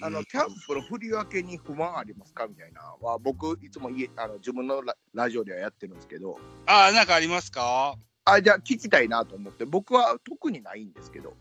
[0.00, 7.96] あの、キャンプの振り分けに不満ありますかみたいなのは、僕、いつも家、あの、自分のララジオではやってるんですけど、ああ、なんかありますか？
[8.24, 11.34] あ、じゃあ聞きたいなと思って、僕は特にないんですけど。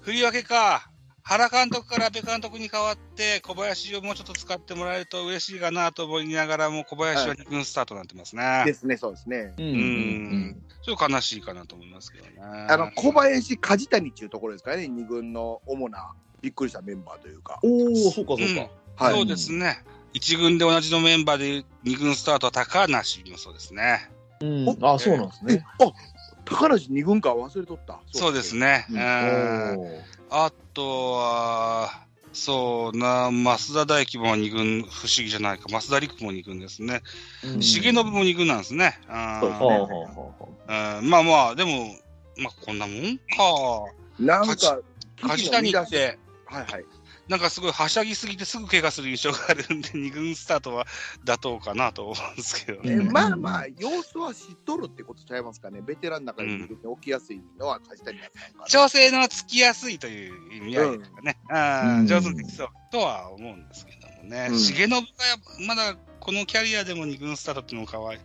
[0.00, 0.90] 振り分けか。
[1.22, 8.62] 原監督から阿部監督に代わって、小林をもうちょっと使ってもらえると嬉しいかなと思いながらも、小林は2軍スタートになってますね。
[8.64, 9.54] ですね、そうですね。
[9.58, 12.32] うんうんちょっと悲しいかなと思いますけどね。
[12.40, 17.58] あの、小林、梶谷っていうところですかね、二軍の主な、びっくりしたメンバーというか。
[17.62, 18.56] おお、そうかそう
[18.96, 19.04] か。
[19.04, 19.14] はい。
[19.14, 19.82] そうですね。
[20.12, 24.10] 一軍で同じのメンバーで二軍スタートは高梨もそうですね。
[24.40, 25.92] うんあ、そうなんですえね。、あ、
[26.44, 28.00] 高梨二軍か忘れとった。
[28.12, 28.56] そうです。
[28.56, 28.86] ね。
[28.90, 29.00] ううん
[30.32, 34.88] あとは、そうな、増田大輝も二軍、不思
[35.18, 35.68] 議じゃないか。
[35.68, 37.02] 増田陸も二軍ですね。
[37.44, 39.00] うん重信も二軍なんですね。
[39.08, 40.06] うんそうですねほうほうほう
[40.38, 41.86] ほうんまあまあ、でも、
[42.38, 43.92] まあこんなもんか。
[44.18, 44.78] なんか、
[45.20, 46.18] 梶谷って、
[46.50, 46.84] はいはい。
[47.28, 50.86] なんかすごいはしゃぎすぎてすぐ怪我する印象があるんで、二軍スタートは
[51.24, 52.96] 妥当かなと思うんですけどね。
[52.96, 55.80] まあまあ、様子は知っとるってことちゃいますかね。
[55.80, 58.66] ベテランの中で二軍に起きやすいのは梶谷だったのかな。
[58.66, 61.38] 調整のつきやすいという意味合いですかね。
[61.50, 64.48] あうんあ上手にできそうとは思うんですけどもね。
[64.50, 65.00] うん重信が
[65.66, 68.20] まだこのキャリアでも二軍スタートっていうのもかわい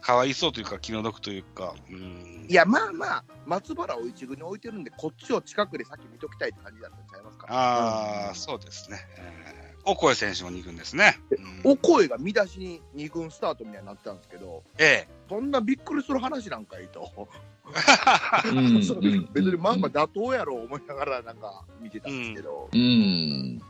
[0.00, 1.74] かわいそうというか気の毒というか。
[1.90, 8.98] うんいや、まあまあ、松原を一軍に置いてるんで、こっちを近くで先見ときたいって感じだったんちゃいますか、ああ、そうですね。
[9.18, 11.18] えーオコエ選手も二軍ですね。
[11.64, 15.08] うんお声が見出しに二軍スタートみたいになってたんですけど、ええ。
[15.28, 17.08] そんなびっくりする話なんかいいと。
[19.32, 22.68] 別にまあまあ妥当やろう思いながらなんか見てたんですけど。
[22.72, 23.60] うん。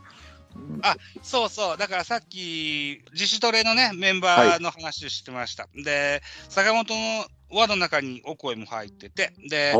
[0.83, 1.77] あそうそう。
[1.77, 5.67] だからさっき、自主トレのね、メンバーの話をしてました。
[5.73, 9.73] で、坂本の輪の中にオコエも入ってて、で、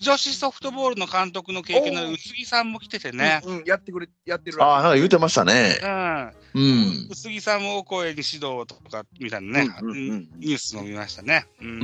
[0.00, 3.40] 女子ソフトボールの監督の経験のある宇津木さんも来ててね。
[3.44, 5.78] うんうんやってくれ、やってるああ、なんか言うてましたね。
[5.82, 6.32] うん。
[6.54, 7.08] うん。
[7.10, 11.46] 宇津木さんもオコエに指導とか、みたいなね、うんうんうんニュースも見ましたね。
[11.60, 11.68] うん。
[11.68, 11.82] うんうん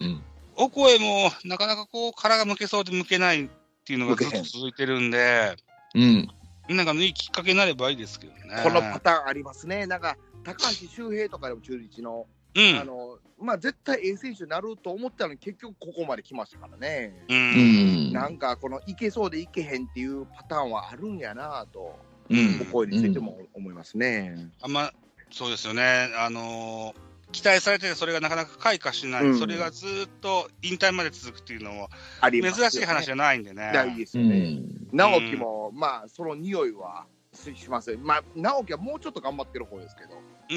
[0.00, 0.22] うんうん。
[0.56, 3.48] オコエも、なかなかこう、殻が向けそうで向けないっ
[3.84, 5.56] ていうのがずっと続いてるんで、
[5.94, 6.28] うん。
[6.68, 8.40] なんかいいきっかけになればいいですけどね。
[8.62, 9.86] このパターンありますね。
[9.86, 12.78] なんか、高橋周平とかでも中日の、うん。
[12.78, 17.12] あの、まあ絶対 A 選手になると思ったのに結局ここまで来ましたからね。
[17.28, 17.34] う。
[17.34, 18.12] うんん。
[18.12, 21.98] なんかこのいけそうでいけへんっていうパターンはあるんやなと、
[22.30, 24.34] うんお声についても思いますね。
[24.62, 24.92] あんま、
[25.30, 26.08] そうですよね。
[26.16, 29.90] あのー期待されてて、それがなかなか開花しない、うんそれがずっ
[30.20, 31.88] と引退まで続くっていうのも、
[32.30, 33.72] 珍しい話じゃないんでね。
[33.72, 34.54] ないですうよね。
[34.54, 34.86] ん。
[34.92, 37.98] 直樹も、まあ、その匂いはししますよ。
[38.00, 40.14] まあ、直樹はもうちょっと頑張ってる方ですけど。
[40.14, 40.56] う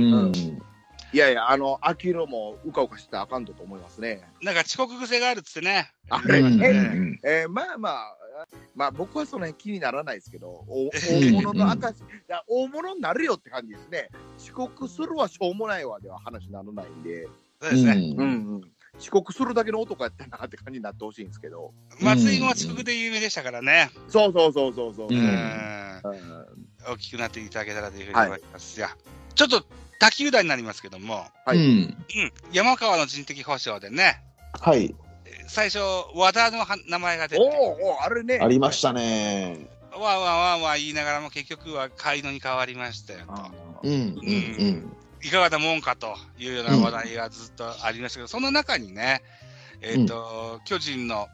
[0.00, 0.34] うんん。
[1.12, 4.22] いやいや、あの、秋野もうかうかしてたらあかんとと思いますね。
[4.42, 5.90] なんか遅刻癖があるっつってね。
[6.10, 8.17] あれうんね、えーまあまあ、
[8.74, 14.08] まあ僕はその辺気にならないですけど、お大物の証、いや大物になるよって感じですね。
[14.38, 17.28] 遅刻するはしょうもないわでは話にならないんで、
[17.60, 18.14] そうですね。
[18.16, 18.24] うんう
[18.58, 18.60] ん、
[18.98, 21.72] 遅刻するだけの男やったなって感じになってほしいんですけど。
[22.00, 23.90] 松井も遅刻で有名でしたからね。
[24.08, 25.06] そうそうそうそうそう。
[25.08, 25.24] ううんん。
[25.24, 28.96] うん大きくなっていただけたらというふうに思いますが、
[29.34, 29.64] ちょっと
[29.98, 31.64] 他球団になりますけども、はいうん。
[31.64, 31.96] うん、
[32.52, 34.22] 山川の人的保障でね、
[34.60, 34.94] はい。
[35.48, 35.78] 最初、
[36.14, 38.38] 和田のは名前が出おて、おおあれね。
[38.40, 39.66] ありましたね。
[39.92, 43.32] わーわーわーわー言いながらも結局は海野に変わりましたよと。
[43.32, 43.50] あ
[43.82, 49.22] うんうんいかがなもんかというような話題がずっとありましたけど、その中にね、
[49.80, 51.26] えっ、と、巨人の、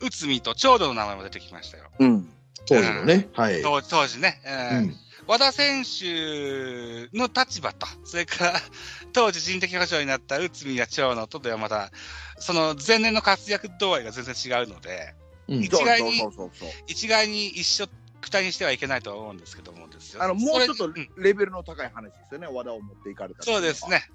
[0.00, 1.84] うん、内海と長野の名前も出てきましたよ。
[1.98, 2.28] うん。
[2.66, 3.28] 当時のね。
[3.32, 3.62] はい。
[3.62, 4.40] 当当時ね、
[4.70, 8.60] うんうん和田選手の立場と、それから
[9.12, 11.90] 当時人的保障になった内海や長野とではまた、
[12.38, 15.14] その前年の活躍度合いが全然違うので、
[15.48, 16.82] うん一概にそうそうそうそう。
[16.86, 17.86] 一概に一緒
[18.20, 20.22] くたにしてはいけないとは思うんですけどもですよ。
[20.22, 23.88] あの、もうちょっとレベルの高い話ですよね、和田を持っていかれたそうです。
[23.88, 24.08] ね。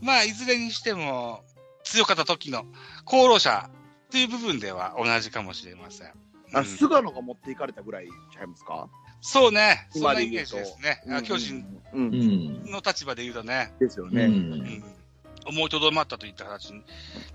[0.00, 1.44] まあ、いずれにしても、
[1.82, 2.64] 強かった時の
[3.06, 3.68] 功労者
[4.10, 6.12] という部分では同じかもしれません。
[6.52, 8.88] あうん菅野が持っていかれたぐらいちゃいますか？
[9.20, 9.86] そうね。
[9.90, 11.02] そんなイメージ今で言うとですね。
[11.16, 11.80] あ巨人。
[12.66, 13.72] の立場で言うとね。
[13.80, 14.26] ですよね。
[14.26, 14.84] ん
[15.46, 16.82] 思いとどまったといった形に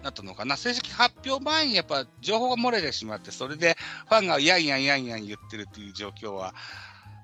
[0.04, 0.58] なったのかな。
[0.58, 3.76] 正式発表前にやっぱ情報が漏れてしまって、それで
[4.08, 6.54] ファンがやんやんやんやん言ってるっていう状況は、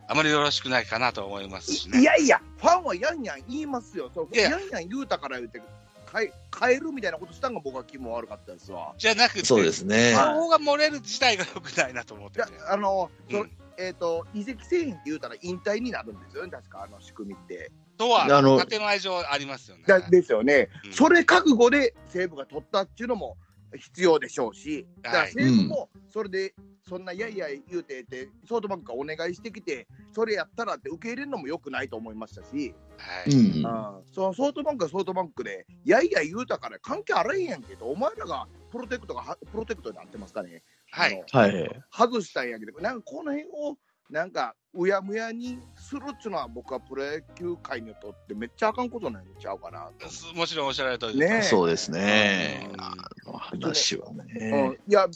[0.08, 2.04] あまりよろしくないかなと思いますしいね。
[2.04, 4.12] やいや、ファンはやんやん言いますよ。
[4.14, 5.62] そややんやん言うたから言うて、
[6.12, 8.94] 変え変えるみたいなことしたんが僕は気も悪かったですわ。
[8.98, 10.18] じゃなくて、そうですね情。
[10.34, 12.54] 報が漏れる自体が良くないなと思ってじゃて。
[12.68, 17.72] あのうんえっ、と、移籍製品って言うたら引退になるんですよね、確か、あの仕組みって。
[17.98, 19.84] とは、あの建前上ありますよね。
[19.88, 23.38] だですよね、うんそれ覚悟で西武が取ったっていうのも、
[23.76, 26.54] 必要でしょうし、だ西武もそれで、
[26.88, 33.32] そんなやいやい言うてて、ソフトバンクがお願いしてきて、それやったらって受け入れるのもよくないと思いましたし、はい。
[33.32, 33.66] うん。
[33.66, 40.64] うんそのソフトバンクはソフトバンクで、やいや言うたから関係あらへんやんけど、お前らがプロテクトがはプロテクトになってますかね。
[40.92, 41.24] はい。
[41.32, 41.84] はい。
[41.92, 43.78] 外したんやけど、なんかこの辺を
[44.12, 50.10] なんかうやむやにするっつうのは、僕はプロ野球界にとってめっちゃあかんことなんちゃうかなと。
[50.10, 51.42] すもちろんおっしゃられたね。
[51.44, 52.76] そうですねう。
[52.76, 52.94] んあ
[53.26, 54.78] の話はうんね。
[54.88, 55.08] いや、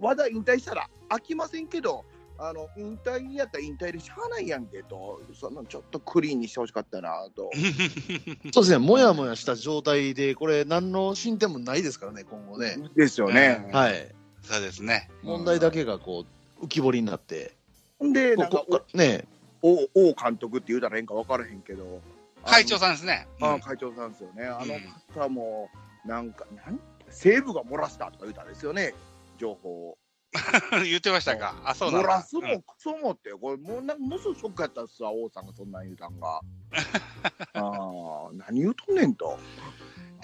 [0.00, 2.04] 和田引退したら飽きませんけど、
[2.38, 7.50] あの引退やったら引退でしゃあないやんけと、そのちょっとクリーンにしてほしかったなと。
[8.54, 8.78] そうですね。
[8.78, 12.76] もやもやした状態で、これ、何の進展もないですからね、今後ね。
[12.94, 13.68] ですよね。
[13.72, 14.14] はい。
[14.44, 15.10] そうですね。
[15.22, 16.24] 問題だけがこ
[16.60, 17.52] う、浮き彫りになって。
[17.98, 19.24] ほんで、なんかここね。
[19.62, 22.02] お王監督って言うたらええんか分からへんけど、
[22.44, 23.26] 会長さんですね。
[23.40, 24.44] あのうん会長さんですよね。
[24.44, 25.70] あのうん方も、
[26.04, 28.94] なんか、なん西武が漏らしたとか言うたんですよね、
[29.38, 29.98] 情報を。
[30.84, 31.54] 言ってましたか。
[31.64, 36.40] あ、そうなんだ漏らすもうんクソもって、これもうなんかものすごいショックやったっすわ、王さんがそんなん言うたんが。
[37.54, 39.38] ああ、何言うとんねんと。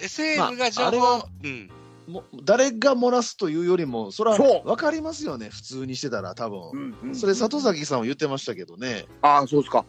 [0.02, 1.70] え西武が情まああれ報は、うん。
[2.06, 6.60] も誰が漏らすというよりも、それは分かりますよね、普通にしてたら、多分。
[6.72, 9.84] うんうんそれ、里崎さんも言ってましたけどね、ああ、そうですか。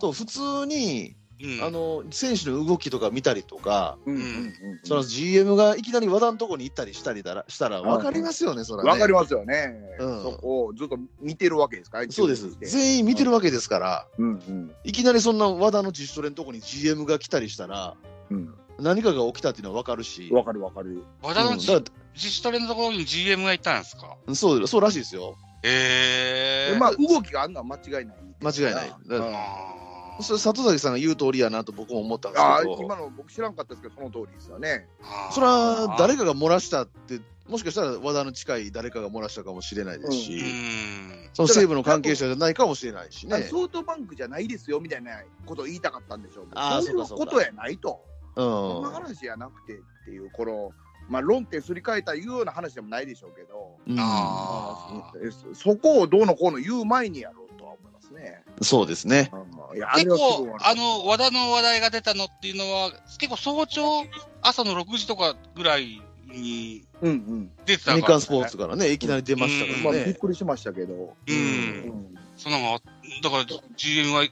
[0.00, 1.64] と普通にうん。
[1.64, 4.52] あの選手の動きとか見たりとか、うんうんうん
[4.84, 8.90] その GM がいきなり和田のとこに行ったりしたりだらしたら、分かりますよね、それは、ね。
[8.90, 10.22] わかりますよね、うん。
[10.22, 12.00] そこをずっと見てるわけですか？
[12.04, 14.70] ら、そうです、全員見てるわけですから、うんうん。
[14.84, 17.96] いきなりそんな和田の自主トレのとこに GM が来たりしたら、
[18.30, 21.04] うん、何かが起きたっていうのは分かるし、わかるわかる。
[21.22, 21.84] 和田のじうん
[22.14, 24.16] 自主トレのところに GM が行ったんですか？
[24.26, 26.78] らそうそうらしいですよ、ええ。
[26.78, 28.16] まあ、動きがあんのは間違いない。
[28.40, 28.92] 間違いない。
[30.22, 34.86] それ里崎さんが言う通りやなと僕も思ったんですああけど、今の僕知らんかったですけど、その通りですよね。
[35.32, 41.30] それは誰かが漏らしたって、もしかしたら和田の近い誰かが漏らしたかもしれないですし、うん。
[41.32, 43.42] その西武の関係者じゃないかもしれないしね。
[43.44, 45.12] ソフトバンクじゃないですよみたいな
[45.46, 48.04] ことを言いたかったんでしょうけど、ああそういうことやないと。
[48.42, 50.72] うんそんな話じゃなくてっていう、この、
[51.08, 58.42] まあ、論点すり替えたいうような話でもないでしょうけど、うんあえそそこをどうのこうの言う前にやろうとは思いますね。
[58.62, 59.30] そうですね。
[59.32, 64.04] うんいや結構あの、和田の話題が出たのっていうのは、結構早朝、
[64.42, 67.50] 朝の6時とかぐらいにうんうん。
[67.66, 70.04] 出てたから、日刊スポーツからね、いきなり出ましたうんまあ、からね。
[70.06, 70.94] びっくりしましたけど。
[70.94, 71.12] う。
[71.26, 72.80] うんんそのが、
[73.22, 73.44] だから
[73.76, 74.22] GM が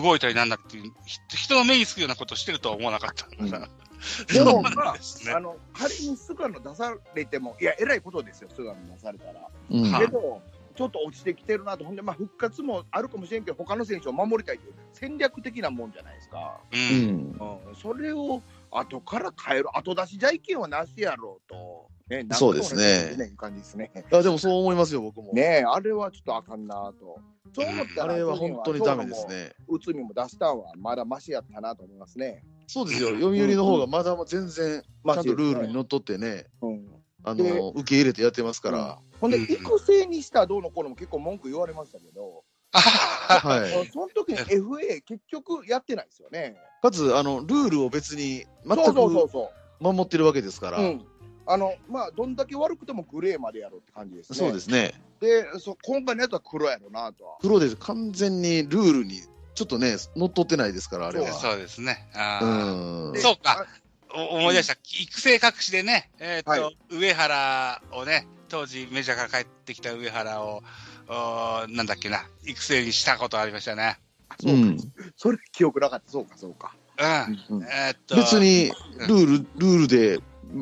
[0.00, 3.68] 動いたりなんだっていう、ひ人の目につくようなことをしてるとは思わなかったから。
[4.32, 4.96] でも、まあ
[5.36, 9.48] あの仮に菅野出されても、いや、えらいことですよ、菅野出されたら。
[9.70, 10.42] うんはいけど、
[10.74, 16.60] ちょっと落ちてきてるなと、ほんで、まあ、復活もあるかもしれんけど、他の選手を守りたいという戦略的なもんじゃないですか。
[16.72, 16.76] う。
[16.76, 23.90] うんんうん、それを後から変える、後出しじゃ意見はなしやろうと、ね、そうですねねいう感じですね。
[24.12, 25.32] あでもそう思いますよ、僕も。
[25.32, 27.18] ねあれはちょっとあかんなと。
[27.54, 29.34] そう思ったら、あれは本当にダメですね。
[29.34, 29.52] ね。
[29.68, 32.44] 内海も出したんはまだマシやったなと思いますね。
[32.66, 36.86] そうですよ、読売の方がまだ全然、ちゃんとルールにのっとってね、うん
[37.24, 38.98] あでの受け入れてやってますから。
[39.20, 42.42] ほんで、うん育成にしたどうのこうのも結構文句言われましたけど、
[42.72, 43.86] はい。
[43.92, 46.56] その時に FA 結局やってないですよね。
[46.82, 49.50] かつ、あの、ルールを別に全そうそうそうくそ
[49.80, 50.78] 守ってるわけですから。
[50.78, 50.82] う。
[50.82, 51.06] うん。
[51.46, 54.38] あの、まあ、どんだけ悪くてもグレーまでやろうって感じですね。
[54.38, 54.94] そうですね。
[55.20, 57.36] で、そ今回のやつは黒やろなとは。
[57.40, 59.20] プロで完全にルールに
[59.54, 61.32] ちょっとね、乗っ取ってないですから、あれは。
[61.32, 62.08] そうですね。
[62.14, 63.20] あうーんで。
[63.20, 63.66] そうか。
[64.14, 70.62] お思い出した、育成隠しでね、えーっと、はい上原をね、当時メジャーから帰ってきた上原を、
[71.08, 73.98] おーなんだっけな、育成にしたことありましたね。
[74.40, 74.78] そううか、ん。
[75.16, 76.12] それ記憶なかった。
[76.12, 76.74] そうか、そうか。
[76.98, 77.56] うん。
[77.56, 78.70] うんえーっと、別に
[79.08, 80.20] ルール、ルールで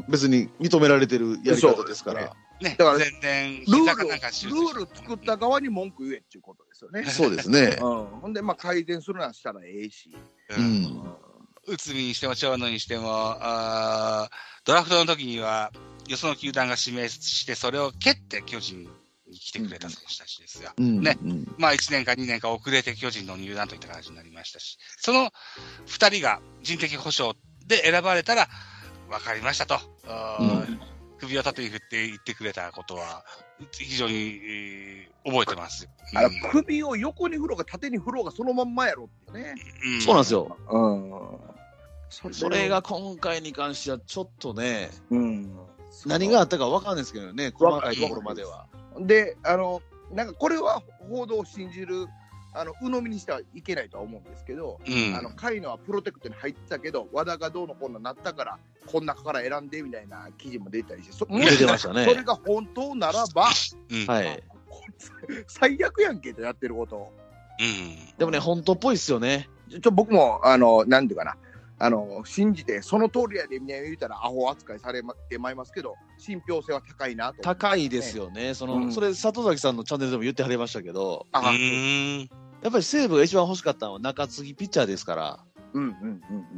[0.08, 2.34] 別に認められてるやり方ですから。
[2.60, 7.04] ね、だから全然、ルールルなんか手術ール作った側に文句言えっていうことですよね。
[7.04, 7.78] そうですね。
[7.80, 8.06] うん。
[8.20, 10.14] ほんで、まあ、改善するならしたらええし。
[10.50, 10.54] う。
[10.54, 11.16] うんん。
[11.66, 15.72] 内海にしても長野にしても、あードラフトの時には、
[16.06, 18.90] よその球団が指名して、それを蹴って巨人
[19.30, 20.70] に来てくれた選手たちですよ。
[20.76, 21.02] うん。
[21.02, 25.30] ねうんまあ1年か2年か遅れて巨人の入団といった形になりましたし、その
[25.86, 28.48] 2人が人的保障で選ばれたら、
[29.10, 29.74] 分かりましたと、
[30.08, 30.80] うん
[31.18, 33.22] 首を縦に振って言ってくれたことは、
[33.72, 35.86] 非常に、えー覚えてます。
[36.14, 39.54] あのうん首を横に振ろうが縦に振ろうがそのまんまやろってね。
[39.84, 40.56] うんそうなんですよ。
[40.70, 42.32] うん。
[42.32, 45.54] それが、今回に関してはちょっとね、うん。
[46.06, 48.66] 何があったか分かんないですけどね、細かいところまでは。
[49.00, 52.06] で、あの、なんかこれは報道を信じる
[52.52, 55.16] あの、鵜呑みにしてはいけないとは思うんですけど、うん。
[55.16, 63.48] あの、カイノはプロテクトに入ってたけど、和田がどうのこうのなったから、こん中から選んでみたいな記事も出たりして、そ出てましたねそれが本当ならば、
[63.90, 64.06] うん。
[64.06, 64.42] はい。
[65.46, 67.12] 最悪やんけとやってること。
[67.60, 68.16] うん。
[68.18, 69.48] でもね、本当っぽいっすよね。
[69.70, 71.36] ちょ、ちょ僕も、あの、なんていうかな、
[71.82, 77.40] あの、信じて、その通りやでみたいな言うたら、アホ扱いされてまいりますけど、信憑性は高いなと。
[77.40, 78.52] 高いですよね。
[78.52, 81.26] その、うんそれ、里崎さんのチャンネルでも言ってはりましたけど。
[81.32, 81.40] や
[82.68, 86.10] っぱり西武が一番欲しかったのは中継ぎピッチャーですから、うんうんうんう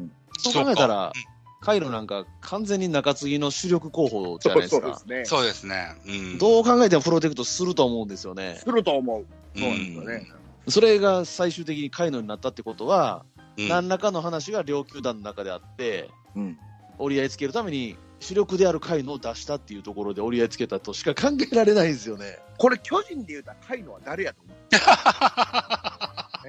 [0.06, 0.12] ん。
[0.38, 1.12] そう考えたら、
[1.60, 4.82] カイロなんか完全に中継ぎの主力候補じゃないですか。
[4.82, 5.24] そうですね。
[5.24, 5.94] そうですね。
[6.04, 6.38] うん。
[6.38, 8.56] どう考えてもプロテクトすると思うんですよね。
[8.58, 9.26] すると思う。
[9.56, 10.26] そうなんですよね。
[10.66, 13.24] それが最終的にカイロになったってことは、
[13.56, 16.58] うん何らかの話が両球団の中であって、うん。
[16.98, 22.38] 折り合いつけるために主力であるカイノを出したっていうところで折り合いつけたとしか考えられないんですよね。
[22.58, 24.56] これ、巨人で言うたら、カイノは誰やと思う？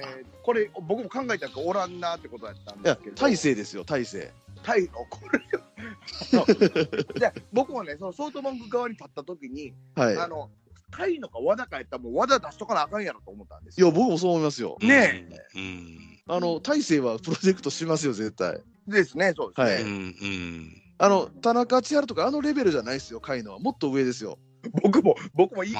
[0.00, 4.30] えーこれ、僕も考えたんですけど、おらんなってことだったんですけど。、大勢ですよ、大勢。
[4.62, 5.40] タイの、これ、
[7.18, 10.18] で僕もね、そのソフトバンク側に立った時に、はい。
[10.18, 10.50] あの、
[10.96, 13.92] タイのか和田かやったら、もう和田出しとかなあかんやろと思ったんですいや、よ。
[13.92, 14.76] 僕もそう思いますよ。
[14.80, 15.58] ねえ。
[15.58, 15.98] うん。
[16.26, 18.60] あの、大勢はプロテクトしますよ、絶対。
[18.86, 19.74] ですね、そうですね。
[19.74, 19.88] はいうん。
[19.88, 20.82] うん。
[20.98, 23.58] あの、田中千春とかあのレベルじゃないですよ、カイノは。
[23.58, 24.38] もっと上ですよ。
[24.82, 25.72] 僕も、僕も言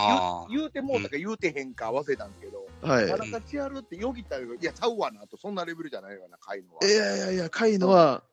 [0.66, 3.08] うてもうたか言うてへんか忘れたんですけど、はい。
[3.08, 6.86] 田中千春ってよぎったら、いや、ちゃうわなと、そんなレベルじゃないわな、カイノは。
[6.86, 8.24] いやいやいや、カイノは、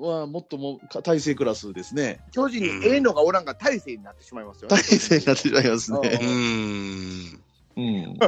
[0.00, 2.20] はもっともか大勢クラスですね。
[2.32, 4.76] 巨人にええのがおらんが大勢になってしまいますよね。
[4.76, 6.18] 大勢になってしまいますうね。
[6.22, 7.40] ん。
[7.76, 8.18] うん。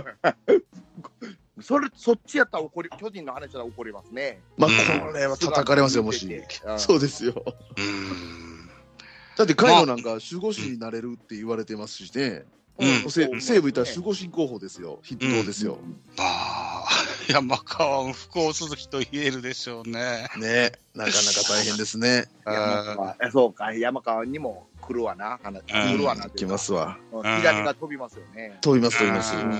[1.63, 4.41] それ、そっちやったら怒り、巨人の話だったら怒りますね。
[4.57, 6.27] まあ、うんこれは叩かれますよ、もし。
[6.27, 7.35] うんそうですよ。
[7.77, 8.71] うん。
[9.37, 12.45] だって、カイノなんか守護神になれるって言われてますしね。
[12.79, 15.01] うん西西武いったら守護神候補ですよ。
[15.03, 15.79] 筆頭ですよ。
[16.17, 16.48] まあ、
[17.29, 20.29] 山川も不幸続きと言えるでしょうね。
[20.39, 22.25] ねなかなか大変ですね。
[22.47, 26.97] 山川えそうか、山川にも来るわな、話うん来るわな来ますわ。
[27.13, 28.57] うん左が飛びますよね。
[28.63, 29.37] 飛びます、飛びます。
[29.37, 29.57] うんま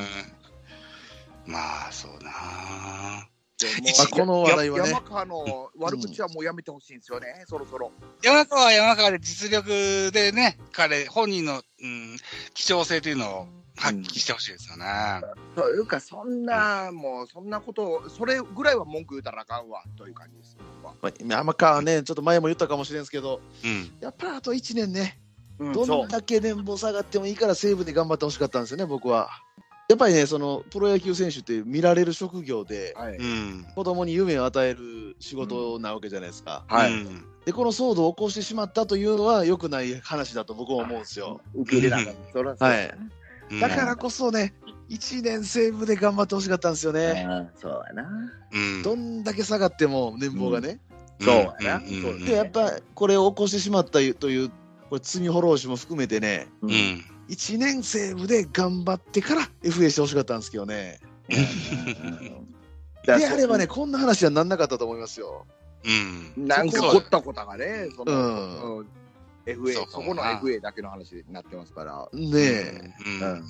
[1.47, 3.29] まあ、そうな。
[3.59, 5.01] でも一あ、この話題はね山。
[5.03, 7.93] 川の悪口はもうやめてほしいんですよね、そろそろ。
[8.23, 12.17] 山川は山川で実力でね、彼、本人の、うん、
[12.55, 13.47] 希少性というのを
[13.79, 14.85] 発揮してほしいですよね。
[15.55, 20.57] というか、そんな、もう、そんなことを、それぐらいは文句言うたらあかんわ、という感じです。
[20.83, 23.91] まあ山川ね、ちょっと前も言ったかもしれんすけど、うん。
[24.01, 25.21] やっぱあと1年ね、
[25.59, 29.29] うんどんだけ年俸下がってもいいから西武で頑張ってほしかったんですよね、僕は。
[29.89, 33.17] やっぱりね、そのプロ野球選手って見られる職業で、はい。
[33.17, 33.67] うん。
[33.75, 36.65] 子供に夢を与える仕事なわけじゃないですか。
[36.69, 41.41] はいうんで、この騒動を起こしてしまったというのは良くない話だと僕は思うんですよ。
[41.55, 42.67] 受け入れなかった。
[42.67, 43.13] はいうん
[43.61, 44.55] だからこそね、
[44.89, 47.27] 1年西武で頑張ってほしかったんですよね。
[47.29, 48.09] うんそうやな。
[48.53, 48.83] うん。
[48.83, 50.81] どんだけ下がっても年俸がね。
[51.21, 51.81] そうやな
[52.25, 54.49] で、やっぱこれを起こしてしまったという、
[54.89, 56.73] これ罪滅ぼしも含めてね、ううん。
[56.73, 57.05] うん。
[57.29, 61.01] 1年西武で頑張ってから FA してほしかったんですけどね。
[63.05, 65.47] であればね、こんな話はなんなかったと思いますよ。
[66.37, 66.47] うん。
[66.47, 68.85] なんか凝ったことがね、その、
[69.55, 72.09] FA、そこの FA だけの話になってますから。
[72.13, 73.23] ねえ、うん。
[73.23, 73.45] うん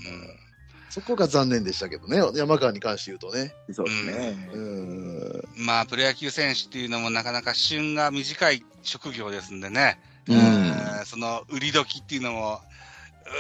[0.91, 3.55] そこが残念でしたけどね、山川に関して言うとね。
[3.73, 4.49] そうですね。
[4.55, 5.43] うん。
[5.57, 10.01] まあ、プロ野球選手っていうのもなかなか旬が短い職業ですんでね。
[10.29, 12.61] うんえーその売り時っていうのも、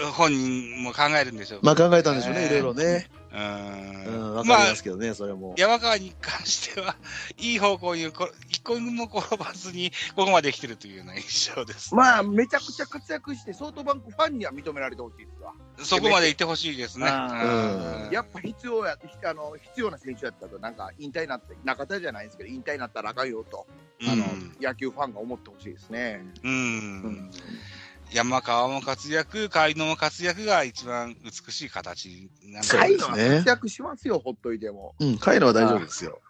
[0.09, 3.09] う本人も考えるんでしょうけまどあ考えたんでしょうね、いろいろね。
[3.30, 4.35] ううん、ん。
[4.35, 5.54] わかりまあま、すけどね、それも。
[5.58, 6.97] 山川に関しては、
[7.38, 11.94] いい方向にこ一個も転ばずに、ここまで来てるというような印象です。
[11.94, 15.52] まあ、めちゃくちゃ活躍して、ソフトバンクファンには認められてほしいですわ。
[15.78, 17.06] そこまで行ってほしいですね。
[17.08, 23.66] あうんやっぱ必要や、あの、必要な選手やったと、なんか引退になって、中田じゃないですけど、引退になったらあかんよと、
[24.06, 24.25] あの、
[24.61, 26.25] 野球ファンが思ってほしいですね。
[26.42, 26.52] うん。
[26.52, 26.54] う。
[26.54, 27.30] うん
[28.12, 34.95] 山川も活躍、海野も活躍が一番美しい形なんですねは活躍しますよ、ほっといても。
[34.99, 36.21] うん、帰るのは大丈夫ですよ。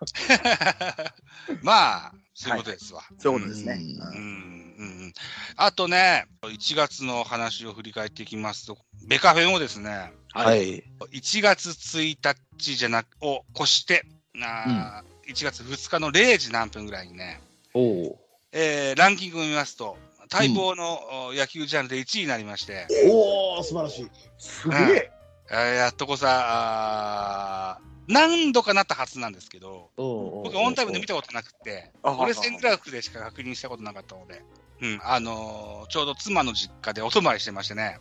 [1.63, 3.03] まあ、そういうことですわ。
[3.19, 3.75] そういうことですね。
[3.75, 5.13] うんうんうんうん
[5.57, 10.85] あとね、1月の話を振り返っていきますと、ベカフェもですね、はい。
[11.13, 14.05] 1月1日じゃなく、を越して、
[14.41, 17.41] あー1月2日の0時何分ぐらいにね、
[17.75, 18.19] おお。
[18.53, 19.99] えーランキングを見ますと、
[20.33, 24.11] 待望の、お野球ジャンルで1位になりまして、おお、素晴らしい。
[24.39, 25.11] すげえ。
[25.51, 34.43] えーやっとこさ、何度かなったはずなんですけど、僕オンタイムで見たことなくて、あ俺セングラフでしか確認したことなかったので、
[34.83, 37.99] うん、あのーちょうど妻の実家でお泊まりしてましてね、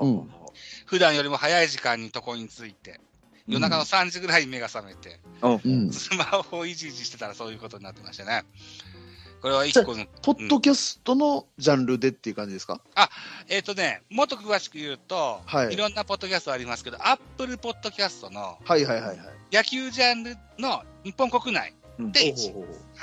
[0.00, 0.28] うん
[0.84, 3.00] 普段よりも早い時間に床に着いて、
[3.46, 5.92] 夜中の3時ぐらいに目が覚めて、うん。
[5.92, 8.44] スマホをいじいじしてたらそういうことになってましたね。
[9.42, 12.80] これは一個の、ポッドキャストのジャンルでっていう感じですか？
[13.48, 19.18] えっ、とね、もっと詳しく言うと、はいいろんなポッドキャストありますけど、アップルポッドキャストのはいはいはいはい。
[19.52, 22.54] 野球ジャンルの日本国内で1位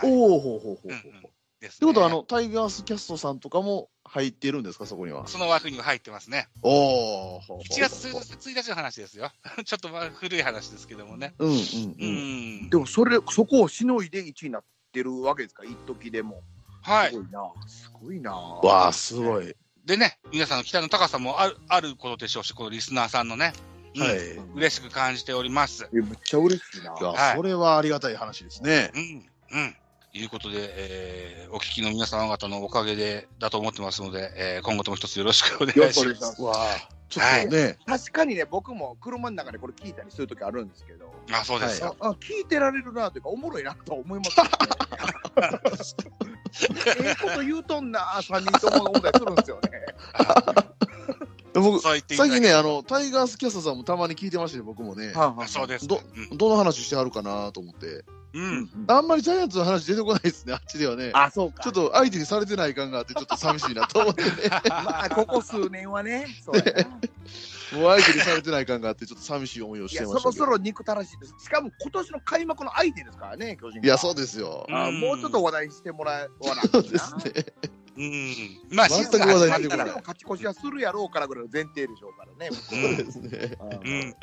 [0.03, 0.87] おおほうほうほうほうほう。
[0.87, 1.29] うんうん
[1.61, 5.27] ってことは、あの、タイガースキャストさんとかも入っているんですか、そこには？
[5.27, 6.47] その枠には入ってますね。
[6.61, 6.69] お
[7.35, 7.41] お。
[7.69, 9.29] 1月1日の話ですよ。
[9.65, 11.33] ちょっとまあ古い話ですけどもね。
[11.37, 11.61] うんうんう
[11.99, 12.61] うん。
[12.67, 12.69] ん。
[12.69, 16.41] でもそれ、そこをしのいで1位になってるわけですか、一時でも。
[16.81, 17.11] はい。
[17.11, 17.67] すごいな。
[17.67, 18.31] すごいな。
[18.31, 19.55] わあ、すごい。
[19.85, 23.53] でね、皆さんの期待の高さもあるあることでしょうし、このリスナーさんのね、
[23.95, 24.17] うんはい。
[24.17, 25.87] い嬉しく感じております。
[25.93, 26.95] えめっちゃ嬉しいな。
[26.99, 28.91] や、はいそれはありがたい話ですね。
[29.51, 29.75] うん、うん。
[30.11, 36.15] いうことで、えー、お聞きの皆様方のおかげで、だと思ってますので、えー、今後とも一つよろしくお願よろいします。
[36.15, 36.41] しくお願いします。
[36.41, 41.95] わあ、ちょっとね、確かにね、僕も車の中でこれ聞いたりするときあるんですけど、あ、そうですよ。
[41.99, 44.51] ああ聞いてられるなというか、おもろいなと思いますよね。
[46.99, 49.69] ええこと言うとんな、3人とも思ったりするんですよね。
[51.53, 55.13] 僕、最近ね、あの、タイガースキャストさんもたまに聞いてましたね、僕もね。
[55.15, 55.87] あそうです。
[55.87, 56.01] ど
[56.33, 58.05] どの話してはるかなと思って。
[58.33, 58.43] うん。
[58.43, 58.69] うん。
[58.87, 61.11] あんまりジャイアンツの話出てこないですね、 あっちではね。
[61.13, 61.63] あ、そうか。
[61.63, 64.29] ちょっと相手にされてない感があって、ちょっと寂しいなと思ってね。
[64.69, 66.89] まあ、ここ数年はね、そうやな。
[67.71, 70.21] もう相手にされてない感があって、ちょっと寂しい思いをしてまし。
[70.21, 71.35] そろそろ憎たらしいです。
[71.39, 73.85] しかも今年の開幕の相手ですからね、巨人が。
[73.85, 74.65] いや、そうですよ。
[74.69, 77.45] あもうちょっと話題してもらわなそうですね。
[77.97, 78.75] うん。
[78.75, 82.49] まあ、全く話題出てこない勝ち越しはするやろうからぐらいの前提でしょうからね。
[82.49, 83.57] うんそうですね。
[83.83, 84.15] うん。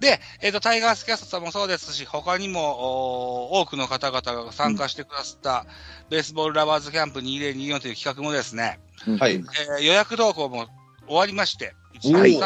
[0.00, 5.66] で、えっ、と、タイガースキャストさんもそうですし、他にも、お多くの方々が参加してくださった、
[6.10, 8.78] ベースボールラバーズキャンプ2024という企画もですね、
[9.18, 9.34] はい。
[9.34, 10.66] えー予約動向も
[11.06, 12.38] 終わりまして、1お月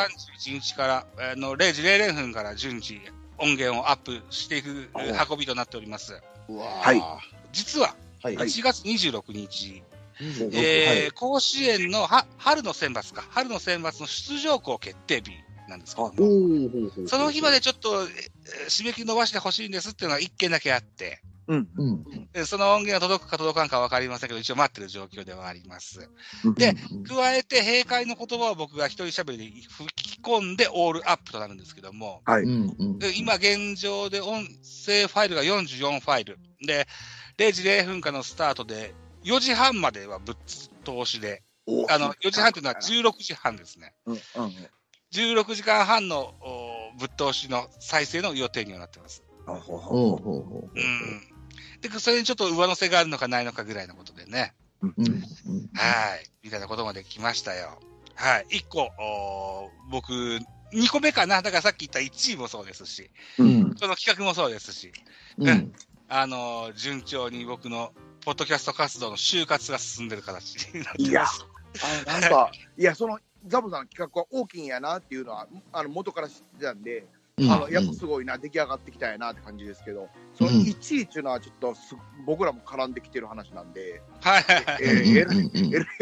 [0.49, 3.01] 31日から、あの0時00分から順次
[3.39, 6.21] 音源をアップしていくえー運びとなっております。
[6.49, 7.03] はい。
[7.53, 8.37] 実は、はい。
[8.37, 9.83] 1月26日、
[10.21, 15.33] うんえー甲子園のは春の選抜か、春の選抜の出場校決定日
[15.71, 18.31] なんですけどおも、ーその日までちょっと、えー
[18.69, 21.69] 締め切り伸ばしてほしいんですっていうのが一件だけあって、うん。
[21.77, 22.29] うん。
[22.33, 26.09] でその音源が届くか届かんかわかりませんけど、一応待ってる状況ではあります。
[26.57, 32.47] でうん加えて、閉会の言葉を僕が一人喋りで吹き込んでオールアップとなるんですけども、はい。
[32.99, 34.47] で今現状で音
[34.87, 36.39] 声ファイルが44ファイル。
[36.67, 36.87] で、
[37.37, 38.95] 0時0分からのスタートで、
[39.25, 41.43] 4時半まではぶっ通しで、
[41.89, 43.95] あの、4時半というのは16時半ですね。
[44.07, 44.21] うんうん
[45.13, 49.23] 16時間半のおぶっ通しの再生の予定にはなってます。
[49.47, 49.55] うん。
[49.61, 51.81] ほうほうほほうほうほううん。
[51.81, 54.55] で、それにちょっと上乗せがあるのかないのかぐらいのことでね。
[54.83, 55.21] ううんうん
[55.75, 56.31] はい。
[56.43, 57.79] みたいなことまで来ましたよ。
[58.15, 58.47] はい。
[58.59, 61.43] 1個、お僕、2個目かな。
[61.43, 64.93] だからさっき言った1位もそうですし、うんその企画もそうですし、
[65.39, 65.73] うん
[66.09, 67.93] あのー順調に僕の
[68.25, 71.11] ポッドキャスト活動の就活が進んでる形になってます。
[71.11, 71.25] いや、
[72.17, 77.07] あなんか、いや、その、ザボさんの企画は大きいんやなっていうのは、あの、元から知ってたんで、
[77.39, 84.83] うんあの、やっぱすごいな、出来上がってきたんやなって感じですけど、そのうん1位っていうのはちょっとす、僕らも絡んできてる話なんで、はいはいはい。
[84.83, 85.51] えらい、えらい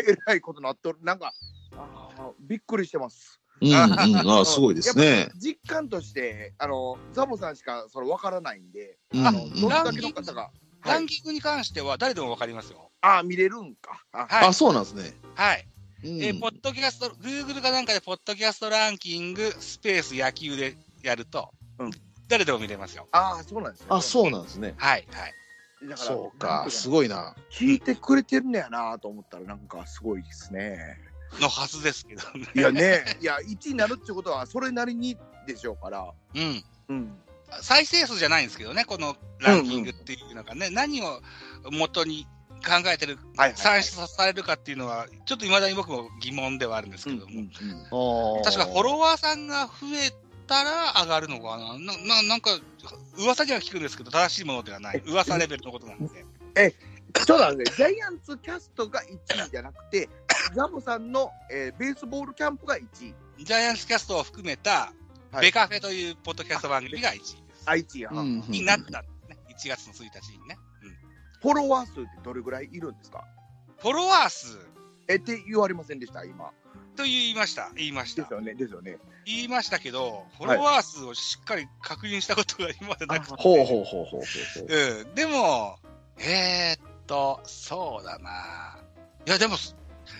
[0.08, 0.98] えらいことなっとる。
[1.02, 1.32] なんか、
[1.76, 3.40] あーびっくりしてます。
[3.60, 5.28] うんうんあすごいですね。
[5.36, 10.50] 実感として、あの、ザボさんしかそれ分からないんで、うんあの、うんどれだけの方が、は
[10.86, 10.88] い。
[10.88, 12.90] ランキングに関しては誰でもわかりますよ。
[13.00, 14.04] あー見れるんか。
[14.12, 14.52] あはいあ、。
[14.52, 15.14] そうなんですね。
[15.34, 15.66] はい。
[16.04, 21.90] うんえーポッドキャスト、Google かなんかで、ポッドキャストランキング、スペース野球でやると、うん
[22.28, 23.08] 誰でも見れますよ。
[23.10, 23.86] あー、そうなんですね。
[23.88, 24.74] あ、そうなんですね。
[24.76, 25.34] はい、はい。
[25.88, 26.90] だからそうか、すい。
[26.90, 27.34] ごいな。
[27.50, 30.78] 聞いてくれてるんやなと思ったら、なんかすごいですね。
[31.40, 32.46] のはずですけどね。
[32.54, 36.12] いやね、いや、1位になるってことは、それなりにでしょうから。
[36.34, 36.64] うん。
[36.88, 37.18] うん。
[37.62, 41.22] 再生数じゃないんですけどね、このランキングっていうのがね、何を
[41.70, 42.26] 元に
[42.58, 50.12] 考えてる、はいはい、算出されるかっていうのは、ちょっと未だに僕も疑問ではあるんですけども、確かフォロワーさんが増え
[50.46, 51.78] たら上がるのかな？
[51.78, 52.50] なななんか、
[53.18, 55.02] 噂には聞くんですけど、正しいものではない。
[55.06, 56.24] 噂レベルのことなんで。
[57.14, 60.08] ちょっと待って、ジャイアンツキャストが1位じゃなくて、
[60.54, 63.44] ザボさんの、えーベースボールキャンプが1位。
[63.44, 64.70] ジャイアンツキャストを含めた、
[65.30, 67.36] はいベカフェというポッドキャスト番組が1位です。
[67.66, 69.38] あ、1位や、うんになったんですね。
[69.50, 70.58] 1月の1日にね。
[71.42, 73.24] うんフォロワー数ってどれぐらいいるんですか？
[73.78, 74.58] フォロワー数？
[75.08, 76.50] えって言われませんでした、今。
[76.96, 77.70] と言いました。
[77.76, 78.34] 言いましたです。
[78.34, 78.98] よね、ですよね。
[79.24, 83.34] 言いましたけど、フォロワー数をしっかり確認したことが今までなくて。
[83.40, 84.66] ほうほうほうほうほう。
[84.68, 85.14] うん。
[85.14, 85.78] でも、
[86.18, 88.76] えー、っと、そうだな。
[89.26, 89.56] いや、でも、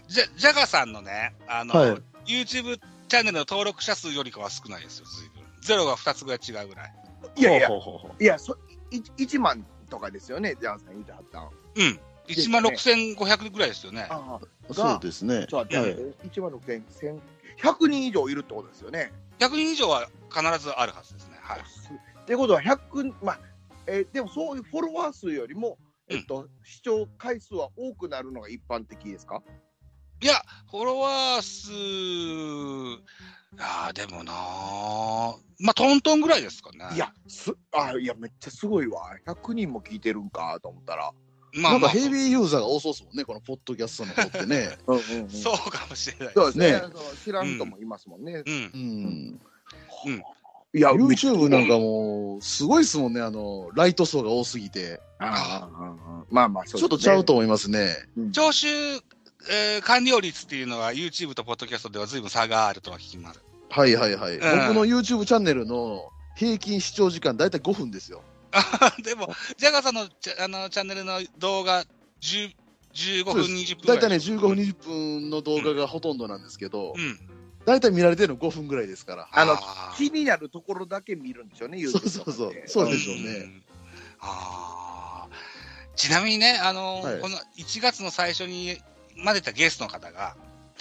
[0.07, 2.78] ジャジャガさんのね、あの、はい YouTube
[3.09, 5.42] チャンネルの登録者数よりかは少ないですよ、随分。
[5.62, 6.94] ゼロが2つぐらい違うぐらい。
[7.37, 8.57] いやいやほうほうほうほいや、そ、
[8.90, 11.42] い1万とかですよね、ジャンさん言うてはったん。
[11.44, 12.01] うん。
[12.29, 14.07] 1万6500ぐらいですよね。
[14.11, 15.46] あうそうですね。
[15.48, 17.20] ちょっと待って、1万6000、1000、
[17.59, 19.12] 100人以上いるってことですよね。
[19.38, 21.38] 100人以上は必ずあるはずですね。
[21.40, 21.61] はい。
[21.61, 21.62] っ
[22.27, 23.40] てことは100、まあ、
[23.87, 29.42] えーでもそういうフォロワー数よりも、えっと、視聴回数は多くなるのが一般的ですか？
[30.20, 30.35] いや、
[30.70, 31.70] フォロワー数、
[33.56, 36.84] ああ、でもなーまあ、トントンぐらいですかね。
[36.94, 39.16] いや、す、あ、いや、めっちゃすごいわ。
[39.26, 41.12] 100人も聞いてるんかと思ったら。
[41.54, 44.76] まあ、まあ、なんかヘビーユーザーが多そうですもんね、このポッドキャストの方ってね。
[44.87, 45.30] うんうん、うん。
[45.30, 46.34] そうかもしれない。
[46.34, 46.72] そうですね。
[46.72, 46.92] ねその
[47.24, 48.42] 知らん人もいますもんね。
[48.46, 50.11] うんう。
[50.11, 50.22] ん。
[50.74, 55.00] いや、YouTube なんかもう、すごいですもんね、あの、ライト層が多すぎて。
[55.18, 57.96] ああまあまあ、ちょっとちゃうと思いますね。
[58.32, 59.02] 聴取、
[59.50, 63.42] えー完了率っていうのは YouTube とポッドキャストでは随分差があるとは聞きます。
[63.70, 64.37] はいはいはい。
[64.37, 68.22] ん僕の YouTube チャンネルの平均視聴時間だいたい5分ですよ。
[69.04, 71.84] でも、ジャガーさんのチャあのチャンネルの動画
[72.20, 72.54] 10
[72.94, 73.94] 15分、20分ぐらい。
[73.94, 74.74] だいたいね、15分、20
[75.20, 77.18] 分の動画がほとんどなんですけどう、ん。
[77.66, 79.28] だいたい見られてるの5分ぐらいですから。
[79.30, 83.64] あのー気になるところだけ見るんでしょうね、そうそうそうそうでしょうねん
[84.20, 85.34] あー
[85.96, 88.80] ちなみにね、あのはいこの1月の最初に
[89.18, 90.37] までたゲストの方が、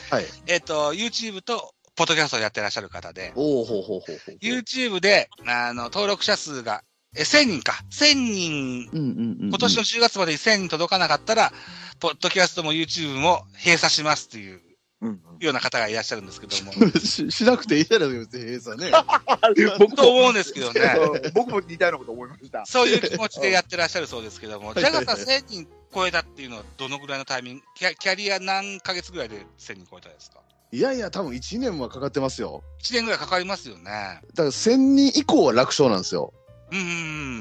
[0.09, 0.25] はい。
[0.47, 4.37] えっ、と、YouTube とポッドキャストをやってらっしゃる方で、おおほうほうほうほう。
[4.41, 6.83] YouTube で、あの、登録者数が、
[7.15, 7.83] え、1000人か。
[7.91, 9.47] 1000人、うんうんうんうん。
[9.49, 11.51] 今年の10月までに1000人届かなかったら、
[11.99, 14.61] ポッドキャストも YouTube も閉鎖しますっていう
[15.01, 16.71] うんうんような方がいらっしゃるんですけども。
[16.99, 18.91] ししなくていいじゃないですか、閉鎖ね。
[19.79, 20.81] 僕と思うんですけどね。
[21.23, 22.65] うん僕も似たようなこと思いました。
[22.65, 30.41] そういう気持ちでやってらっしゃるそうですけども、はいジャガーさん1000人超えたっていうのはどのぐらいのタイミング、キャキャリア何ヶ月ぐらいで1000人超えたんですか？
[30.71, 32.61] いやいや、多分1年はかかってますよ。
[32.83, 33.83] ?1 年ぐらいかかりますよね。
[33.85, 36.33] だから1000人以降は楽勝なんですよ。
[36.71, 36.89] うんうんう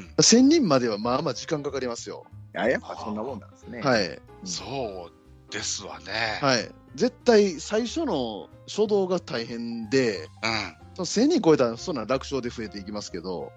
[0.00, 0.14] ん。
[0.18, 2.24] 1000人まではまあまあ時間かかりますよ。
[2.54, 3.80] いや、やっぱそんなもんなんですね。
[3.80, 4.18] はい。
[4.44, 6.38] そうですわね。
[6.40, 6.70] はい。
[6.94, 10.76] 絶対最初の初動が大変で、うん。
[10.94, 13.50] その1000人超えたらそんな楽勝で増えていきますけど、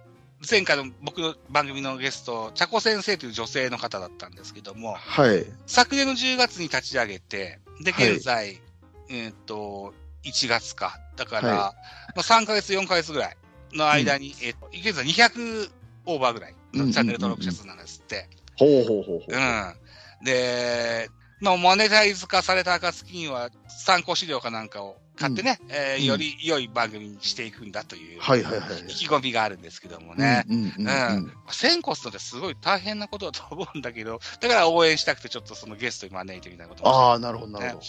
[0.49, 5.45] 前回の僕の番組のゲスト、茶子先生という女性の方だったんですけども、はい。
[5.65, 8.61] 昨年の10月に立ち上げて、で、はい現在、
[9.09, 10.99] えーっと、1月か。
[11.17, 11.75] だから、は
[12.15, 13.37] まあ、3ヶ月、4ヶ月ぐらい
[13.73, 15.69] の間に、えーっと現在200
[16.05, 18.29] オーバーぐらいのチャンネル登録者数なんですって。
[18.57, 19.35] ほうほうほうほう。
[19.35, 20.25] うん。
[20.25, 21.09] で、
[21.41, 28.79] まあ、マネタイズ化された暁には参考資料かなんかを買ってね、えーうんより良い番組にしていくんだという、はいはいはい。
[28.87, 30.45] 意気込みがあるんですけどもね。
[30.49, 30.83] うんうんうんう
[31.27, 31.33] ん。
[31.47, 37.81] 1000個すのってすごい大変なことだと思うんだけど、だから応援したくてちょっとそのゲストに招いてみたいなこともああ、なるほどなるほど。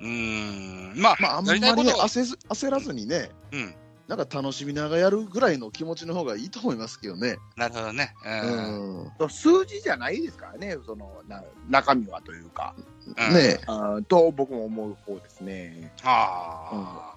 [0.00, 0.92] うーん。
[0.96, 3.74] まあ、まあ、あんまり焦ず焦らずにね、うん。
[4.10, 7.36] なんか楽しみながらやるぐらいの気持ちの方がいいと思いますけどね。
[7.56, 8.12] なるほどね。
[8.26, 9.02] うん。
[9.04, 9.30] うん。
[9.30, 12.74] 数字じゃないですからね、そのな中身はというか、
[13.06, 15.92] うんねあーと僕も思う方ですね。
[16.02, 17.14] あ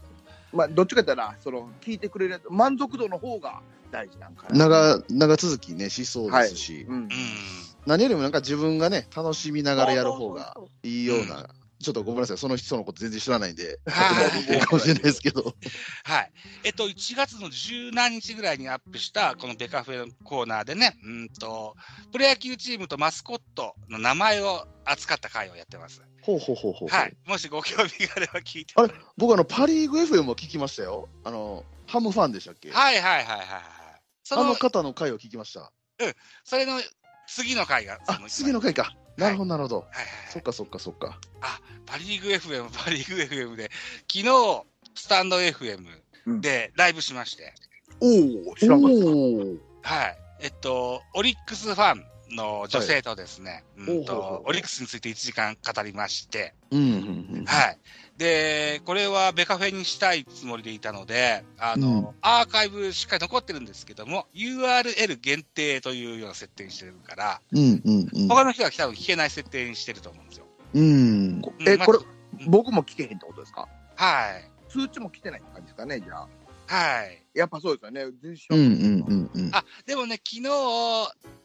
[0.53, 4.56] まあ、どっちかって言ったら、その聞いてくれる満足度の方が大事なんかな。
[4.56, 6.97] 長、長続きね、しそうですし、うんあ。
[6.97, 7.10] うん。
[7.88, 11.49] 何よりもなんか自分がね、楽しみながらやる方がいいような、
[11.84, 15.56] ちょっとごめんなさい、その人のこと全然知らないんで、 かもしれないですけど。
[16.04, 16.32] はい。
[16.63, 21.76] えっと、1月の十何日ぐらいにアップした、このベカフェのコーナーでね、うんと、
[22.12, 26.02] プロ野球チームとマスコットの名前を扱った回をやってます。
[26.22, 26.89] ほうほうほうほう。
[26.89, 27.17] はい。
[27.26, 28.93] もしご興味があれば聞いてあれ？
[29.17, 31.10] 僕あの、パリーグ FM も聞きましたよ。
[31.26, 32.72] あの、ハムファンでしたっけ？
[32.72, 33.62] はいはいはいはいはい。
[34.24, 35.72] そのあの、方の回を聞きました。
[36.46, 36.82] それの
[37.28, 38.96] 次の回が、次の回か。
[39.17, 39.76] なるほど、なるほど。
[39.78, 40.32] はいはいはい。
[40.32, 41.19] そっかそっかそっか。
[41.86, 43.69] パリーグ FM、 パリーグ FM で、
[44.12, 44.63] 昨日、
[44.95, 45.86] スタンド FM
[46.41, 47.54] でライブしまして、
[47.99, 48.91] おお、知らんかっ
[49.84, 49.95] た。
[49.95, 50.17] はい。
[50.41, 57.45] えっと、オリックスファンの女性とですね、うんほうほうほとう、オリックスについて1時間語りまして、うん、うん、うん。
[57.45, 57.80] はい。
[58.17, 68.28] で、これはベカフェにしたいつもりでいたので、あの、うんアーカイブしっかり残ってるんですけども、URL 限定というような設定にしてるから、うん、うん、うん。
[68.28, 70.45] 他の人が多分聞けない設定にしてると思うんですよ。
[70.73, 71.41] うん。
[71.67, 72.06] え、これまず、
[72.47, 73.67] 僕も聞けへんってことですか？
[73.95, 74.49] はい。
[74.71, 76.28] 通知も来てないって感じですかね、じゃあ。
[76.67, 77.23] はい。
[77.34, 78.04] やっぱそうですよね。
[78.04, 78.13] うん、う
[78.49, 79.49] らんん、うん、うん。
[79.54, 80.43] あ、でもね、昨日、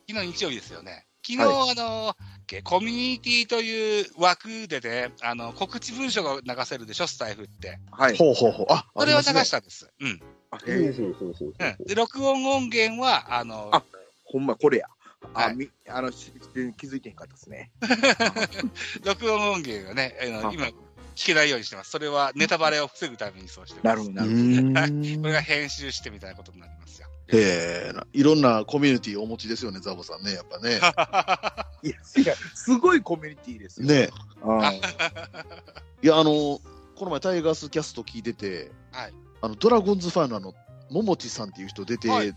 [0.09, 1.07] 昨日日曜日ですよね。
[1.27, 2.17] 昨日、はあの、
[2.49, 2.63] け？
[2.63, 7.79] コミュニティという枠でね、あの、告知文書が流せるでしょ、スタイフって。
[7.93, 8.17] はい。
[8.17, 8.67] ほうほうほう。
[8.71, 9.89] あ、それを流ししたんです。
[10.01, 10.21] うん。
[10.51, 11.55] あへえほうほうほう。
[11.87, 13.85] で、録音音源は、あの、あ
[14.25, 14.87] ほんま、これや。
[15.35, 17.71] あ、はいみ、あの、し全然気づいてへんかったですね。
[19.05, 20.67] 録音音源がね、あのは今、
[21.19, 21.91] 聞けないようにしてます。
[21.91, 23.85] それはネタバレを防ぐためにそうしてます。
[23.87, 25.19] なるほど、うなるほど。
[25.23, 27.08] これが編集してみたいなことになりますよ。
[27.31, 30.81] へえ、いろんなコミュニティをお持ちですよね、ザボさんね、やっぱね。
[31.83, 32.35] いや。
[32.55, 33.87] すごいコミュニティですよ。
[33.87, 34.11] ね
[34.43, 34.61] うん。
[36.03, 36.61] いや、あの、
[36.97, 40.55] この前タイガースキャスト聞いてて、はいあの、ドラゴンズファンのあの、
[40.91, 42.35] ももちさんっていう人出て、はい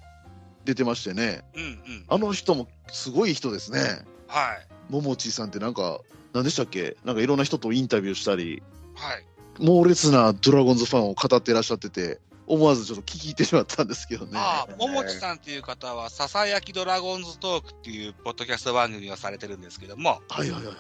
[0.64, 2.06] 出てましてね、うんうん。
[2.08, 4.06] あの人もすごい人ですね。
[4.28, 4.54] は
[4.90, 4.94] い。
[4.94, 6.02] ももちさんってなんか、
[6.34, 6.98] 何でしたっけ？
[7.04, 8.62] なんかいろんな人とインタビューしたり、
[8.94, 9.26] はい。
[9.60, 12.20] 猛烈なドラゴンズファンを語ってらっしゃってて、
[12.52, 14.34] 思わずちょっと聞き入ってしまったんですけどね。
[14.36, 20.76] ああ、ももちさんっていう方は、ささやきドラゴンズトークっていうポッドキャスト番組をされてるんですけども、はいはいはいはい。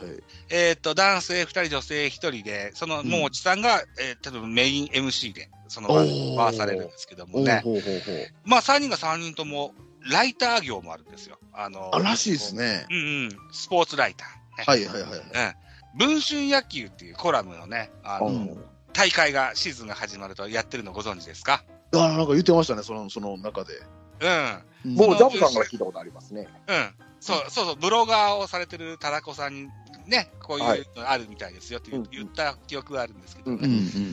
[0.49, 7.61] えっ、と、男性2人、女性1人で、そのうんももちさんが、えー多分メイン MC で、その番組回されるんですけどもね。
[7.63, 8.27] ほうほうほうほう。
[8.43, 9.73] まあ、3人が3人とも、
[10.09, 11.37] ライター業もあるんですよ。
[11.53, 12.53] あのあ、らしいです。
[12.53, 12.85] ね。
[12.89, 13.29] うんうん。
[13.53, 14.63] スポーツライター、ね。
[14.67, 15.19] はいはいはいはい。
[15.19, 16.07] うん。
[16.09, 21.63] 文春野球っていうコラムのね、あの、うん大会が、シーズンが始まるとやってるのご存知ですか？
[21.93, 23.73] あなんか言ってましたね、そのその中で。
[24.21, 24.63] うん。
[24.85, 26.47] うんもうジャブさんから聞いたことありますね。
[26.67, 26.93] うん。
[27.19, 29.69] そう、そうそう、ブロガーをされてるタラコさんに
[30.11, 33.69] ね、こういうはいのあるみたいですよって言った記憶があるんですけどね。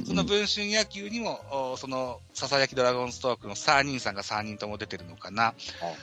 [0.07, 5.55] その文春野球にも、おその、ささやきドラゴンストークの3人さんが3人とも出てるのかな。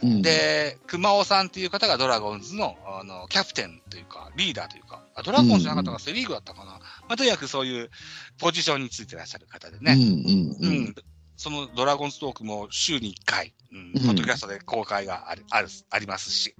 [0.03, 6.71] うん、で、熊尾さんっていう方がドラゴンズの、あの、キャプテンというか、リーダーというか、あドラゴンズじゃなかったか、セリーグだったかな。
[6.73, 6.79] ま
[7.09, 7.89] あ、とにかくそういう
[8.37, 9.93] ポジションについてらっしゃる方でね。
[9.93, 10.95] うん。
[11.37, 16.55] そのドラゴンズトークも週に1回、うんうん、ポッドキャストで公開がある、ある、ありますし。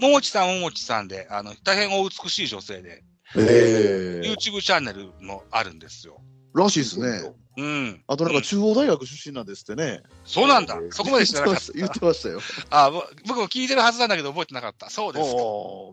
[0.00, 3.04] ももちさんももちさんで、あの、大変お美しい女性で、
[3.36, 6.20] ええ YouTube チャンネルもあるんですよ。
[6.54, 7.32] らしいですね。
[7.56, 8.04] うん。
[8.06, 10.02] あとなんか中央大学出身なんですってね。
[10.24, 10.78] そうなんだえ。
[10.78, 11.72] ーそこまで知らなかった。
[11.72, 12.40] 言ってましたよ。
[12.70, 14.90] あ、ぼ僕も聞いてるはずなんだけど覚えてなかった。
[14.90, 15.38] そうですか。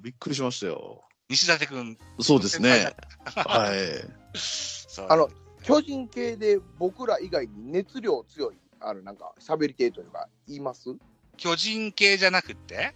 [0.04, 1.04] びっくりしましたよ。
[1.30, 1.98] 西舘くん。
[2.20, 2.94] そうですね。
[3.36, 4.38] はい。
[4.38, 5.30] そうあの、
[5.70, 10.90] 巨人系で僕ら以外に熱量強い、あの、なんか、喋り手というか、言います？
[11.38, 12.96] 巨人系じゃなくって？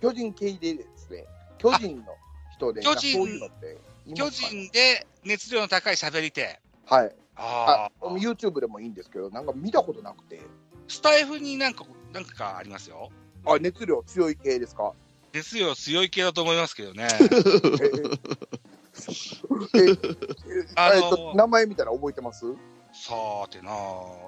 [0.00, 1.26] 巨人系でですね、
[1.58, 2.04] 巨人の
[2.50, 6.60] 人で、巨人そういうのっていま巨すかね人で熱量の高い喋り手。
[6.86, 7.14] はい。
[7.36, 10.40] ああ、YouTube でもいいんですけど、なんか見たことなくて、
[10.88, 13.10] スタイフになんか、なんかありますよ。
[13.44, 14.92] あ、熱量強い系ですか？
[15.34, 17.06] 熱量強い系だと思いますけどね。
[17.20, 19.43] えーええ
[20.76, 22.44] あのえっと、名前見たら覚えてます
[22.92, 23.72] さーてな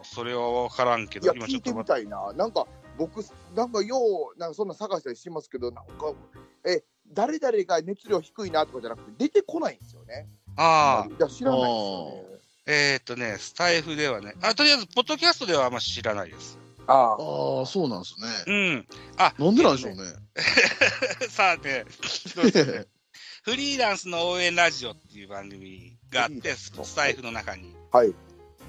[0.02, 2.04] それはわからんけど、いや、聞い今ちょってと待って。
[2.04, 2.32] みたいな。
[2.32, 2.66] なんか、
[2.98, 3.96] 僕、なんかよ
[4.36, 6.12] う、なんかそんな探したりしますけど、なんか、
[6.64, 10.26] え、誰々が熱量低いなとかじゃなくて、出てこないんですよね。
[10.56, 12.40] ああ、いや、知らないですよね。
[12.68, 16.58] えーっとね、スタイフではね、あ、とりあえず、ポッドキャストではあんま知らないです。
[16.88, 18.16] ああ、ああ、そうなんです
[18.48, 18.76] うね。
[18.78, 18.86] ん。
[19.16, 19.98] あ、なんでなんでしょうね。
[21.30, 22.86] さあね、一つね
[23.46, 27.76] フリーランスの応援ラジオっていう番組があって、スタイフの中に。
[27.92, 28.12] はい。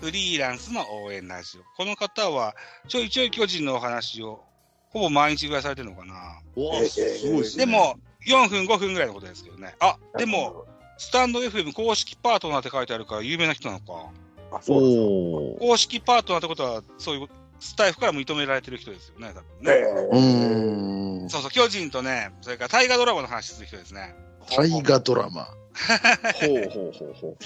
[0.02, 1.62] フリーランスの応援ラジオ。
[1.76, 2.56] この方は、
[2.88, 4.44] ちょいちょい巨人のお話を、
[4.92, 6.13] ほぼ毎日ぐらいされてるのかな。
[6.13, 6.42] わ
[6.74, 7.66] あ、えすごいですね。
[7.66, 7.96] で、も、
[8.28, 9.74] 4分、5分ぐらいのことですけどね。
[9.80, 10.68] あ、でも、、
[11.00, 14.12] スタンド FM 公式パートナーって書いてあるから有名な人なのか。
[14.52, 17.28] あ、そう公式パートナーってことは、そういう、
[17.60, 19.74] スタイフから認められてる人ですよね、多分ね。
[20.12, 21.30] うーん。
[21.30, 24.15] そうそう、巨人とね、それから大河ドラゴンの話する人ですね。
[24.56, 25.46] 大河ドラマ。
[25.46, 27.38] ほうほうほうほうほうほう。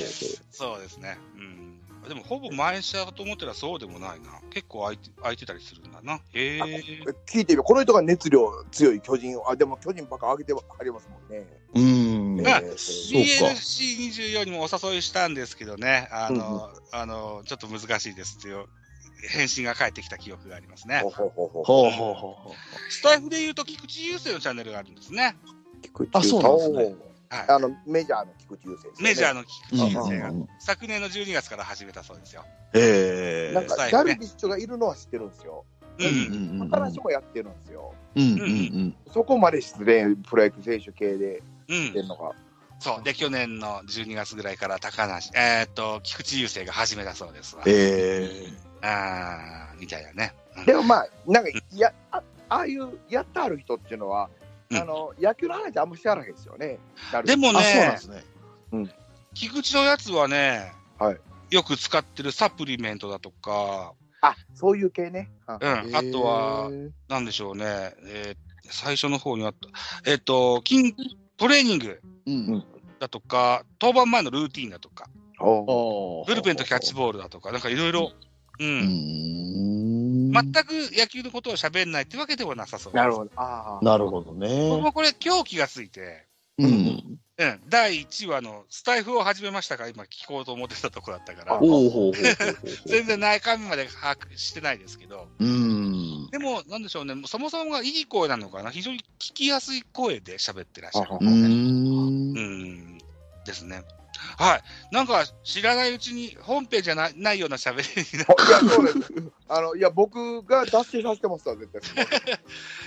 [0.52, 1.18] そうですね。
[1.36, 1.82] うん。
[2.08, 4.40] でも、ほぼ毎週だと思ってたらそうでもないな。
[4.50, 6.20] 結構空いて空いてたりするんだな。
[6.34, 6.62] へえ。
[7.28, 11.48] 聞いてみこの人が熱量強い巨人を、あ、でも巨人ばっか上げてありますもんね。
[11.74, 12.48] うーん。
[12.48, 18.66] あえーそうか BLC24 にもお誘いしたんですけどね、あの、あの、ちょっと難しいですっていう
[19.30, 21.10] 返信が返ってきた記憶がありますねほ。
[21.10, 22.56] うほうほうほうほうほうほうほ
[22.90, 25.36] スタイフで言うと菊池雄星のチャンネルがあるんですね。
[25.82, 26.96] 菊池あそうなんですね
[27.32, 27.46] はい。
[27.48, 32.44] あの、メジャーの菊池雄星ねメジャーの菊池雄星が昨年の12月から始めたそうですよ。
[32.74, 32.78] う。
[32.78, 33.54] へえ。
[33.54, 35.66] なんか、ダルビッシュがいるのは知ってるんですよ。
[35.98, 36.04] う。
[36.04, 37.94] うんんうん話もやってるんですよ。
[38.16, 41.76] うんうんうんそこまで失礼、プロ野球選手系でうん。
[41.76, 42.32] してるのが。
[42.80, 43.04] そう。
[43.04, 47.64] で、去年の12月ぐらいから高梨、えーっと、菊池雄星が始めたそうですわ。
[47.66, 48.71] えあー、
[49.80, 50.34] みたいなね。
[50.58, 54.30] うんでもまあ、なんか、や、あああいう、やってある人っていうのは、
[54.70, 56.78] うんあの、野球の話あんましやらへんですよね。
[57.24, 58.24] でもあ、そうなんねで、すね。
[59.34, 61.18] 菊池のやつはね、はい
[61.52, 65.30] よく使ってるサプリメントだとか、あ、そういう系ね。
[65.46, 66.70] あうん、あとは、
[67.10, 67.66] なんでしょうね、
[68.08, 70.96] えー最初の方にあった、えっ、と、筋、
[71.38, 72.64] トレーニングうん。
[73.00, 78.12] だとか、登板前のルーティンだとか、おあブルペンとキャッチボールだとか、なんかいろいろ、
[78.60, 80.32] う、うんん。
[80.32, 83.02] 全く野球のことを喋んないってわけではなさそうです。
[83.02, 83.32] なるほど。
[83.36, 83.86] ああ。
[83.86, 84.82] なるほど僕ね。
[84.82, 86.26] もこれ、狂気がついて、
[86.58, 86.68] うん。
[86.68, 91.60] ううん、第1話のスタイフを始めましたから、今聞こうと思ってたところだったから。
[92.86, 96.30] 全然中身まで把握してないですけど、うーん。
[96.30, 101.08] でも、なんでしょうね、そもそもがいい声なのかな、非常に聞きやすい声で喋ってらっしゃる。
[101.10, 102.40] うーんう。
[102.40, 102.98] ん、
[103.44, 103.82] ですね。
[104.38, 104.62] はい。
[104.94, 109.14] なんか、知らないうちに本編じゃないないような喋りにな いや、そうです。
[109.48, 112.40] あの、いや、僕が脱線させてますわ、絶対。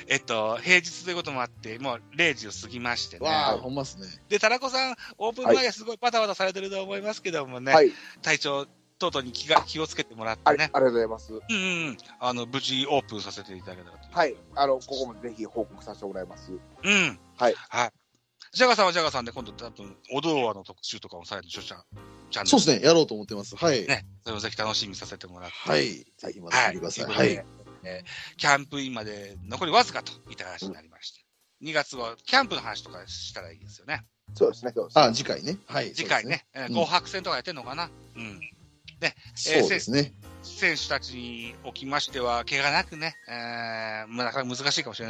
[0.08, 3.28] えっと、平日ということもあって、もう0時を過ぎましてね。
[3.28, 4.06] わあ、ほんまっすね。
[4.28, 7.92] で、タラコさん、オープン前すごいバタバタされてると思いますけどもね、はい。
[8.22, 8.66] 体調
[8.98, 11.32] 等々に気が気をつけてもらってはい、ありね、がとうございます。
[11.32, 13.98] うんうん、あの、無事オープンさせていただけたら。
[14.10, 14.36] はい。
[14.54, 16.52] あの、ここもぜひ報告させてもらいます。
[16.52, 16.56] う
[16.90, 17.18] ん。
[17.36, 17.54] はい。
[17.68, 18.03] はい。
[18.54, 21.82] ジャガさんはジャガさんで、今度多分、お堂話の特集とかもされるでしょ、チャン
[22.30, 22.86] チャンネルそうですね。
[22.86, 23.56] やろうと思ってます。
[23.56, 23.84] はい。
[23.84, 25.56] ね、それをぜひ楽しみにさせてもらって。
[25.56, 25.82] はい。
[25.88, 27.04] ぜひまた見てください。
[27.06, 27.38] ははいい。
[28.36, 31.24] キャンプインまで残りわずかといった話になりまして。
[31.62, 34.04] 2月はキャンプの話とかしたらいいですよね。
[34.34, 35.04] そうですね、そうですね。
[35.04, 35.58] あ、次回ね。
[35.66, 35.92] はい。
[35.92, 37.90] 次回ね、えーうん紅白戦とかやってんのかな。
[38.16, 38.40] うん。
[39.34, 40.12] そうですね。
[40.44, 45.08] 選手たちにおきましては、怪我なくね、えー、まあなかなか難しいかもしれ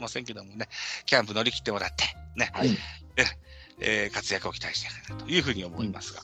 [0.00, 0.68] ませんけどもね、
[1.06, 2.04] キャンプ乗り切ってもらって、
[2.36, 2.68] ね、はい
[3.16, 3.24] で
[3.80, 6.22] えー活躍を期待したいなというふうに思いますが。